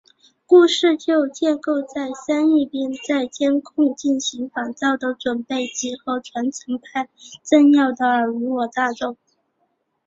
[0.47, 7.07] 故事就建构在珊一边在监控下进行仿造的准备及和传承派
[7.43, 9.15] 政要的尔虞我诈中。